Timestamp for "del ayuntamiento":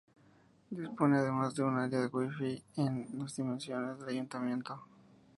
3.99-4.83